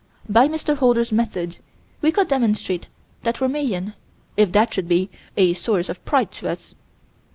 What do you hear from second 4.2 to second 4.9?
if that should